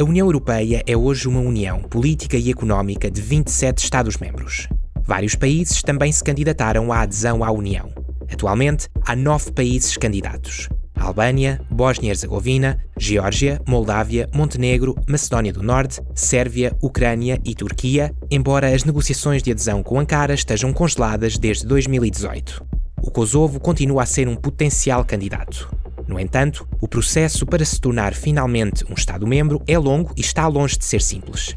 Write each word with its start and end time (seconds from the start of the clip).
A 0.00 0.02
União 0.02 0.26
Europeia 0.26 0.82
é 0.86 0.96
hoje 0.96 1.28
uma 1.28 1.40
união 1.40 1.82
política 1.82 2.34
e 2.34 2.50
económica 2.50 3.10
de 3.10 3.20
27 3.20 3.84
Estados-membros. 3.84 4.66
Vários 5.04 5.34
países 5.34 5.82
também 5.82 6.10
se 6.10 6.24
candidataram 6.24 6.90
à 6.90 7.02
adesão 7.02 7.44
à 7.44 7.50
União. 7.50 7.92
Atualmente, 8.32 8.88
há 9.04 9.14
nove 9.14 9.52
países 9.52 9.98
candidatos: 9.98 10.70
Albânia, 10.98 11.60
Bósnia-Herzegovina, 11.70 12.78
Geórgia, 12.98 13.60
Moldávia, 13.68 14.26
Montenegro, 14.34 14.94
Macedónia 15.06 15.52
do 15.52 15.62
Norte, 15.62 16.00
Sérvia, 16.14 16.74
Ucrânia 16.80 17.38
e 17.44 17.54
Turquia, 17.54 18.10
embora 18.30 18.74
as 18.74 18.84
negociações 18.84 19.42
de 19.42 19.50
adesão 19.50 19.82
com 19.82 20.00
Ankara 20.00 20.32
estejam 20.32 20.72
congeladas 20.72 21.36
desde 21.36 21.66
2018. 21.66 22.64
O 23.02 23.10
Kosovo 23.10 23.60
continua 23.60 24.04
a 24.04 24.06
ser 24.06 24.28
um 24.28 24.34
potencial 24.34 25.04
candidato. 25.04 25.70
No 26.10 26.18
entanto, 26.18 26.66
o 26.80 26.88
processo 26.88 27.46
para 27.46 27.64
se 27.64 27.80
tornar 27.80 28.14
finalmente 28.14 28.84
um 28.90 28.94
Estado-membro 28.94 29.62
é 29.64 29.78
longo 29.78 30.12
e 30.16 30.20
está 30.20 30.44
longe 30.48 30.76
de 30.76 30.84
ser 30.84 31.00
simples. 31.00 31.56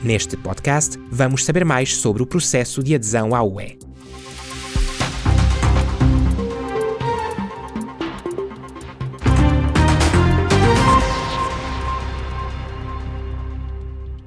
Neste 0.00 0.36
podcast, 0.36 0.96
vamos 1.10 1.44
saber 1.44 1.64
mais 1.64 1.96
sobre 1.96 2.22
o 2.22 2.26
processo 2.26 2.84
de 2.84 2.94
adesão 2.94 3.34
à 3.34 3.42
UE. 3.42 3.80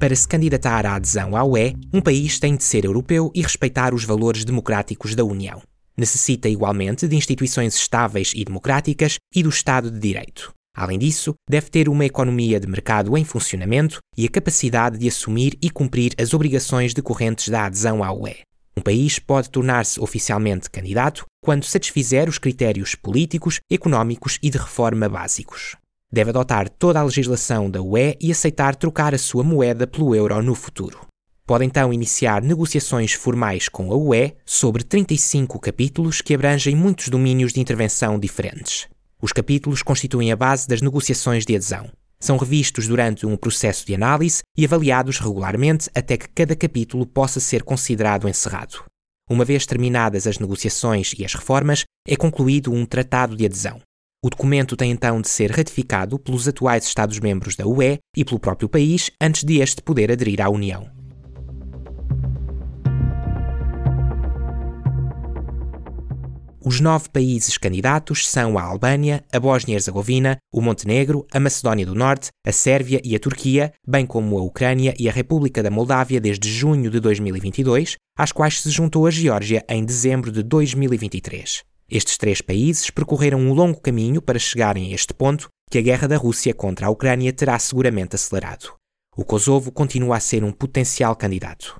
Para 0.00 0.16
se 0.16 0.26
candidatar 0.26 0.84
à 0.84 0.96
adesão 0.96 1.36
à 1.36 1.44
UE, 1.44 1.76
um 1.92 2.00
país 2.00 2.40
tem 2.40 2.56
de 2.56 2.64
ser 2.64 2.84
europeu 2.84 3.30
e 3.32 3.40
respeitar 3.40 3.94
os 3.94 4.04
valores 4.04 4.44
democráticos 4.44 5.14
da 5.14 5.24
União. 5.24 5.62
Necessita 5.96 6.48
igualmente 6.48 7.06
de 7.06 7.16
instituições 7.16 7.74
estáveis 7.74 8.32
e 8.34 8.44
democráticas 8.44 9.16
e 9.34 9.42
do 9.42 9.48
Estado 9.48 9.90
de 9.90 9.98
Direito. 9.98 10.52
Além 10.76 10.98
disso, 10.98 11.34
deve 11.48 11.70
ter 11.70 11.88
uma 11.88 12.04
economia 12.04 12.58
de 12.58 12.66
mercado 12.66 13.16
em 13.16 13.24
funcionamento 13.24 13.98
e 14.16 14.26
a 14.26 14.30
capacidade 14.30 14.98
de 14.98 15.06
assumir 15.06 15.56
e 15.62 15.70
cumprir 15.70 16.12
as 16.18 16.34
obrigações 16.34 16.92
decorrentes 16.92 17.48
da 17.48 17.66
adesão 17.66 18.02
à 18.02 18.12
UE. 18.12 18.38
Um 18.76 18.82
país 18.82 19.20
pode 19.20 19.50
tornar-se 19.50 20.00
oficialmente 20.00 20.68
candidato 20.68 21.24
quando 21.40 21.64
satisfizer 21.64 22.28
os 22.28 22.38
critérios 22.38 22.94
políticos, 22.94 23.60
económicos 23.70 24.38
e 24.42 24.50
de 24.50 24.58
reforma 24.58 25.08
básicos 25.08 25.76
deve 26.14 26.30
adotar 26.30 26.68
toda 26.68 27.00
a 27.00 27.02
legislação 27.02 27.68
da 27.68 27.82
UE 27.82 28.16
e 28.20 28.30
aceitar 28.30 28.76
trocar 28.76 29.12
a 29.14 29.18
sua 29.18 29.42
moeda 29.42 29.84
pelo 29.84 30.14
euro 30.14 30.40
no 30.40 30.54
futuro. 30.54 31.00
Pode 31.46 31.62
então 31.66 31.92
iniciar 31.92 32.40
negociações 32.40 33.12
formais 33.12 33.68
com 33.68 33.92
a 33.92 33.94
UE 33.94 34.32
sobre 34.46 34.82
35 34.82 35.58
capítulos 35.60 36.22
que 36.22 36.34
abrangem 36.34 36.74
muitos 36.74 37.10
domínios 37.10 37.52
de 37.52 37.60
intervenção 37.60 38.18
diferentes. 38.18 38.88
Os 39.20 39.30
capítulos 39.30 39.82
constituem 39.82 40.32
a 40.32 40.36
base 40.36 40.66
das 40.66 40.80
negociações 40.80 41.44
de 41.44 41.54
adesão. 41.54 41.90
São 42.18 42.38
revistos 42.38 42.88
durante 42.88 43.26
um 43.26 43.36
processo 43.36 43.84
de 43.84 43.94
análise 43.94 44.40
e 44.56 44.64
avaliados 44.64 45.18
regularmente 45.18 45.90
até 45.94 46.16
que 46.16 46.30
cada 46.30 46.56
capítulo 46.56 47.04
possa 47.04 47.40
ser 47.40 47.62
considerado 47.62 48.26
encerrado. 48.26 48.82
Uma 49.28 49.44
vez 49.44 49.66
terminadas 49.66 50.26
as 50.26 50.38
negociações 50.38 51.12
e 51.18 51.26
as 51.26 51.34
reformas, 51.34 51.84
é 52.08 52.16
concluído 52.16 52.72
um 52.72 52.86
tratado 52.86 53.36
de 53.36 53.44
adesão. 53.44 53.82
O 54.24 54.30
documento 54.30 54.78
tem 54.78 54.90
então 54.90 55.20
de 55.20 55.28
ser 55.28 55.50
ratificado 55.50 56.18
pelos 56.18 56.48
atuais 56.48 56.86
Estados-membros 56.86 57.54
da 57.54 57.66
UE 57.66 57.98
e 58.16 58.24
pelo 58.24 58.40
próprio 58.40 58.66
país 58.66 59.10
antes 59.20 59.44
de 59.44 59.60
este 59.60 59.82
poder 59.82 60.10
aderir 60.10 60.40
à 60.40 60.48
União. 60.48 61.03
Os 66.66 66.80
nove 66.80 67.10
países 67.10 67.58
candidatos 67.58 68.26
são 68.26 68.56
a 68.56 68.62
Albânia, 68.62 69.22
a 69.30 69.38
Bósnia-Herzegovina, 69.38 70.38
o 70.50 70.62
Montenegro, 70.62 71.26
a 71.30 71.38
Macedónia 71.38 71.84
do 71.84 71.94
Norte, 71.94 72.30
a 72.42 72.50
Sérvia 72.52 73.02
e 73.04 73.14
a 73.14 73.20
Turquia, 73.20 73.70
bem 73.86 74.06
como 74.06 74.38
a 74.38 74.42
Ucrânia 74.42 74.94
e 74.98 75.06
a 75.06 75.12
República 75.12 75.62
da 75.62 75.70
Moldávia 75.70 76.18
desde 76.18 76.50
junho 76.50 76.90
de 76.90 77.00
2022, 77.00 77.96
às 78.16 78.32
quais 78.32 78.62
se 78.62 78.70
juntou 78.70 79.06
a 79.06 79.10
Geórgia 79.10 79.62
em 79.68 79.84
dezembro 79.84 80.32
de 80.32 80.42
2023. 80.42 81.62
Estes 81.86 82.16
três 82.16 82.40
países 82.40 82.88
percorreram 82.88 83.40
um 83.40 83.52
longo 83.52 83.78
caminho 83.78 84.22
para 84.22 84.38
chegarem 84.38 84.90
a 84.90 84.94
este 84.94 85.12
ponto 85.12 85.48
que 85.70 85.76
a 85.76 85.82
guerra 85.82 86.08
da 86.08 86.16
Rússia 86.16 86.54
contra 86.54 86.86
a 86.86 86.90
Ucrânia 86.90 87.30
terá 87.30 87.58
seguramente 87.58 88.16
acelerado. 88.16 88.72
O 89.14 89.22
Kosovo 89.22 89.70
continua 89.70 90.16
a 90.16 90.20
ser 90.20 90.42
um 90.42 90.50
potencial 90.50 91.14
candidato. 91.14 91.78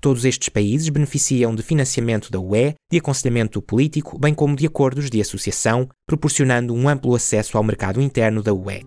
Todos 0.00 0.24
estes 0.24 0.48
países 0.48 0.88
beneficiam 0.90 1.54
de 1.54 1.62
financiamento 1.62 2.30
da 2.30 2.38
UE, 2.38 2.74
de 2.90 2.98
aconselhamento 2.98 3.60
político, 3.60 4.16
bem 4.16 4.32
como 4.32 4.54
de 4.54 4.64
acordos 4.64 5.10
de 5.10 5.20
associação, 5.20 5.88
proporcionando 6.06 6.72
um 6.72 6.88
amplo 6.88 7.16
acesso 7.16 7.58
ao 7.58 7.64
mercado 7.64 8.00
interno 8.00 8.40
da 8.40 8.54
UE. 8.54 8.86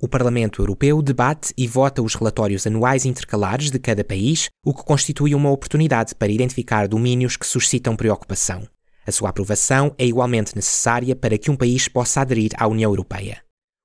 O 0.00 0.08
Parlamento 0.08 0.62
Europeu 0.62 1.02
debate 1.02 1.52
e 1.56 1.66
vota 1.66 2.02
os 2.02 2.14
relatórios 2.14 2.66
anuais 2.66 3.04
intercalares 3.04 3.70
de 3.70 3.78
cada 3.78 4.02
país, 4.02 4.48
o 4.64 4.72
que 4.72 4.84
constitui 4.84 5.34
uma 5.34 5.50
oportunidade 5.50 6.14
para 6.14 6.32
identificar 6.32 6.88
domínios 6.88 7.36
que 7.36 7.46
suscitam 7.46 7.94
preocupação. 7.94 8.66
A 9.06 9.12
sua 9.12 9.28
aprovação 9.28 9.94
é 9.98 10.06
igualmente 10.06 10.56
necessária 10.56 11.14
para 11.14 11.36
que 11.36 11.50
um 11.50 11.56
país 11.56 11.88
possa 11.88 12.22
aderir 12.22 12.52
à 12.56 12.66
União 12.66 12.90
Europeia. 12.90 13.43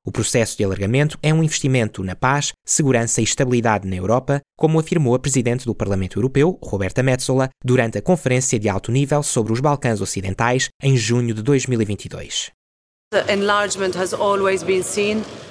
O 0.09 0.11
processo 0.11 0.57
de 0.57 0.63
alargamento 0.63 1.19
é 1.21 1.31
um 1.31 1.43
investimento 1.43 2.03
na 2.03 2.15
paz, 2.15 2.51
segurança 2.65 3.21
e 3.21 3.23
estabilidade 3.23 3.87
na 3.87 3.95
Europa, 3.95 4.41
como 4.57 4.79
afirmou 4.79 5.13
a 5.13 5.19
Presidente 5.19 5.67
do 5.67 5.75
Parlamento 5.75 6.17
Europeu, 6.17 6.57
Roberta 6.63 7.03
Metsola, 7.03 7.47
durante 7.63 7.99
a 7.99 8.01
Conferência 8.01 8.57
de 8.57 8.67
Alto 8.67 8.91
Nível 8.91 9.21
sobre 9.21 9.53
os 9.53 9.59
Balcãs 9.59 10.01
Ocidentais 10.01 10.67
em 10.81 10.97
junho 10.97 11.31
de 11.35 11.43
2022. 11.43 12.49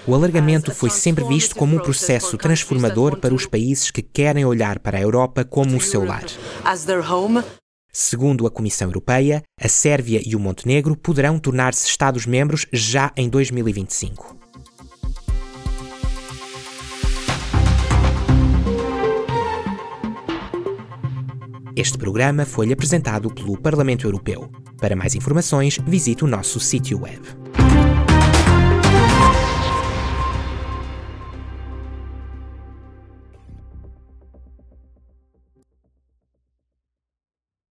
O 0.04 0.14
alargamento 0.16 0.74
foi 0.74 0.90
sempre 0.90 1.22
visto 1.22 1.54
como 1.54 1.76
um 1.76 1.80
processo 1.80 2.36
transformador 2.36 3.16
para 3.18 3.32
os 3.32 3.46
países 3.46 3.92
que 3.92 4.02
querem 4.02 4.44
olhar 4.44 4.80
para 4.80 4.98
a 4.98 5.00
Europa 5.00 5.44
como 5.44 5.76
o 5.76 5.80
seu 5.80 6.04
lar. 6.04 6.24
Segundo 7.92 8.44
a 8.44 8.50
Comissão 8.50 8.88
Europeia, 8.88 9.40
a 9.60 9.68
Sérvia 9.68 10.20
e 10.26 10.34
o 10.34 10.40
Montenegro 10.40 10.96
poderão 10.96 11.38
tornar-se 11.38 11.86
Estados-membros 11.86 12.66
já 12.72 13.12
em 13.16 13.28
2025. 13.28 14.37
Este 21.78 21.96
programa 21.96 22.44
foi-lhe 22.44 22.72
apresentado 22.72 23.32
pelo 23.32 23.56
Parlamento 23.56 24.04
Europeu. 24.04 24.50
Para 24.80 24.96
mais 24.96 25.14
informações, 25.14 25.78
visite 25.86 26.24
o 26.24 26.26
nosso 26.26 26.58
sítio 26.58 27.02
web. 27.02 27.20